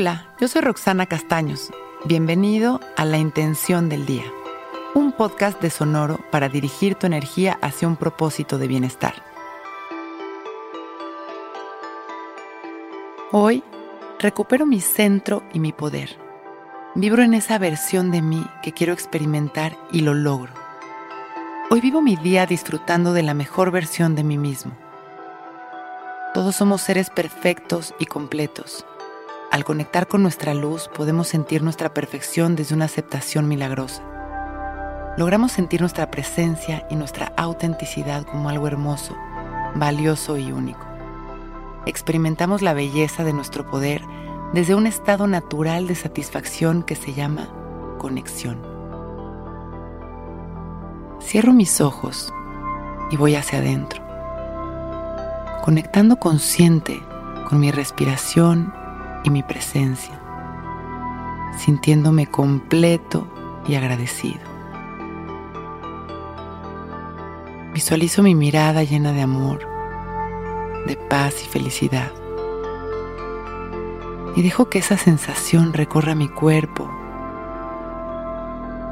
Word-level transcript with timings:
Hola, 0.00 0.24
yo 0.40 0.48
soy 0.48 0.62
Roxana 0.62 1.04
Castaños. 1.04 1.70
Bienvenido 2.06 2.80
a 2.96 3.04
La 3.04 3.18
Intención 3.18 3.90
del 3.90 4.06
Día, 4.06 4.24
un 4.94 5.12
podcast 5.12 5.60
de 5.60 5.68
Sonoro 5.68 6.20
para 6.30 6.48
dirigir 6.48 6.94
tu 6.94 7.06
energía 7.06 7.58
hacia 7.60 7.86
un 7.86 7.96
propósito 7.96 8.56
de 8.56 8.66
bienestar. 8.66 9.12
Hoy 13.30 13.62
recupero 14.18 14.64
mi 14.64 14.80
centro 14.80 15.42
y 15.52 15.60
mi 15.60 15.74
poder. 15.74 16.16
Vibro 16.94 17.22
en 17.22 17.34
esa 17.34 17.58
versión 17.58 18.10
de 18.10 18.22
mí 18.22 18.46
que 18.62 18.72
quiero 18.72 18.94
experimentar 18.94 19.76
y 19.92 20.00
lo 20.00 20.14
logro. 20.14 20.54
Hoy 21.68 21.82
vivo 21.82 22.00
mi 22.00 22.16
día 22.16 22.46
disfrutando 22.46 23.12
de 23.12 23.22
la 23.22 23.34
mejor 23.34 23.70
versión 23.70 24.14
de 24.14 24.24
mí 24.24 24.38
mismo. 24.38 24.72
Todos 26.32 26.56
somos 26.56 26.80
seres 26.80 27.10
perfectos 27.10 27.94
y 27.98 28.06
completos. 28.06 28.86
Al 29.50 29.64
conectar 29.64 30.06
con 30.06 30.22
nuestra 30.22 30.54
luz 30.54 30.88
podemos 30.88 31.28
sentir 31.28 31.62
nuestra 31.62 31.92
perfección 31.92 32.56
desde 32.56 32.74
una 32.74 32.84
aceptación 32.84 33.48
milagrosa. 33.48 34.02
Logramos 35.16 35.52
sentir 35.52 35.80
nuestra 35.80 36.10
presencia 36.10 36.86
y 36.88 36.96
nuestra 36.96 37.32
autenticidad 37.36 38.24
como 38.24 38.48
algo 38.48 38.66
hermoso, 38.66 39.16
valioso 39.74 40.36
y 40.36 40.52
único. 40.52 40.86
Experimentamos 41.86 42.62
la 42.62 42.74
belleza 42.74 43.24
de 43.24 43.32
nuestro 43.32 43.68
poder 43.68 44.02
desde 44.52 44.74
un 44.74 44.86
estado 44.86 45.26
natural 45.26 45.88
de 45.88 45.94
satisfacción 45.94 46.82
que 46.82 46.94
se 46.94 47.12
llama 47.12 47.48
conexión. 47.98 48.62
Cierro 51.20 51.52
mis 51.52 51.80
ojos 51.80 52.32
y 53.10 53.16
voy 53.16 53.34
hacia 53.34 53.58
adentro 53.58 54.10
conectando 55.60 56.16
consciente 56.16 57.02
con 57.48 57.60
mi 57.60 57.70
respiración 57.70 58.72
y 59.24 59.30
mi 59.30 59.42
presencia, 59.42 60.18
sintiéndome 61.58 62.26
completo 62.26 63.26
y 63.66 63.74
agradecido. 63.74 64.40
Visualizo 67.72 68.22
mi 68.22 68.34
mirada 68.34 68.82
llena 68.82 69.12
de 69.12 69.22
amor, 69.22 69.60
de 70.86 70.96
paz 70.96 71.42
y 71.44 71.46
felicidad. 71.46 72.10
Y 74.36 74.42
dejo 74.42 74.68
que 74.68 74.78
esa 74.78 74.96
sensación 74.96 75.72
recorra 75.72 76.14
mi 76.14 76.28
cuerpo, 76.28 76.90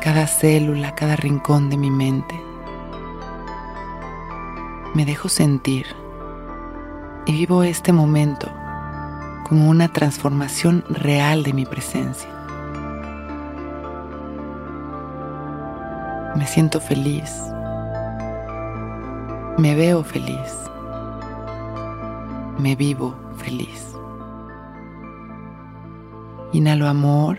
cada 0.00 0.26
célula, 0.26 0.94
cada 0.94 1.16
rincón 1.16 1.70
de 1.70 1.76
mi 1.76 1.90
mente. 1.90 2.40
Me 4.94 5.04
dejo 5.04 5.28
sentir 5.28 5.86
y 7.24 7.32
vivo 7.32 7.62
este 7.62 7.92
momento 7.92 8.50
como 9.52 9.68
una 9.68 9.92
transformación 9.92 10.82
real 10.88 11.42
de 11.42 11.52
mi 11.52 11.66
presencia. 11.66 12.30
Me 16.34 16.46
siento 16.46 16.80
feliz. 16.80 17.30
Me 19.58 19.74
veo 19.74 20.04
feliz. 20.04 20.54
Me 22.58 22.74
vivo 22.76 23.14
feliz. 23.36 23.94
Inhalo 26.54 26.88
amor. 26.88 27.38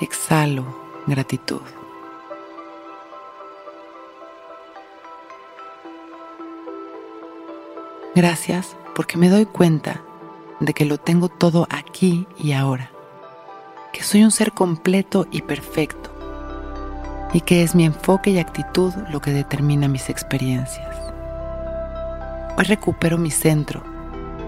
Exhalo 0.00 0.64
gratitud. 1.08 1.62
Gracias 8.14 8.76
porque 8.94 9.16
me 9.16 9.30
doy 9.30 9.46
cuenta 9.46 10.02
de 10.60 10.74
que 10.74 10.84
lo 10.84 10.98
tengo 10.98 11.30
todo 11.30 11.66
aquí 11.70 12.26
y 12.38 12.52
ahora, 12.52 12.90
que 13.90 14.02
soy 14.02 14.22
un 14.22 14.30
ser 14.30 14.52
completo 14.52 15.26
y 15.30 15.40
perfecto, 15.40 16.10
y 17.32 17.40
que 17.40 17.62
es 17.62 17.74
mi 17.74 17.86
enfoque 17.86 18.28
y 18.28 18.38
actitud 18.38 18.92
lo 19.10 19.20
que 19.22 19.30
determina 19.30 19.88
mis 19.88 20.10
experiencias. 20.10 20.94
Hoy 22.58 22.64
recupero 22.64 23.16
mi 23.16 23.30
centro 23.30 23.82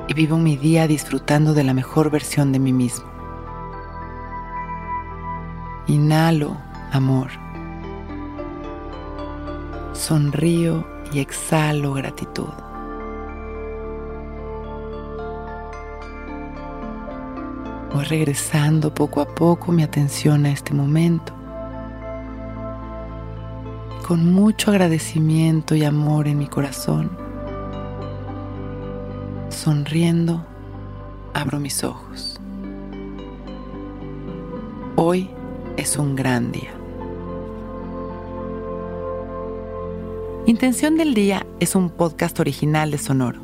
y 0.08 0.12
vivo 0.12 0.36
mi 0.36 0.58
día 0.58 0.86
disfrutando 0.86 1.54
de 1.54 1.64
la 1.64 1.72
mejor 1.72 2.10
versión 2.10 2.52
de 2.52 2.58
mí 2.58 2.74
mismo. 2.74 3.06
Inhalo 5.86 6.58
amor. 6.92 7.30
Sonrío 9.94 10.86
y 11.14 11.20
exhalo 11.20 11.94
gratitud. 11.94 12.52
Voy 17.94 18.02
regresando 18.06 18.92
poco 18.92 19.20
a 19.20 19.36
poco 19.36 19.70
mi 19.70 19.84
atención 19.84 20.46
a 20.46 20.50
este 20.50 20.74
momento. 20.74 21.32
Con 24.04 24.32
mucho 24.32 24.72
agradecimiento 24.72 25.76
y 25.76 25.84
amor 25.84 26.26
en 26.26 26.38
mi 26.38 26.48
corazón, 26.48 27.16
sonriendo, 29.48 30.44
abro 31.34 31.60
mis 31.60 31.84
ojos. 31.84 32.40
Hoy 34.96 35.30
es 35.76 35.96
un 35.96 36.16
gran 36.16 36.50
día. 36.50 36.74
Intención 40.46 40.96
del 40.96 41.14
Día 41.14 41.46
es 41.60 41.76
un 41.76 41.90
podcast 41.90 42.40
original 42.40 42.90
de 42.90 42.98
Sonoro. 42.98 43.43